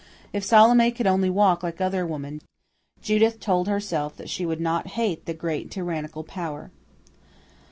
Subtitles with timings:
[0.33, 2.41] If Salome could only walk like other women,
[3.03, 6.71] Judith told herself that she would not hate the great tyrannical Power.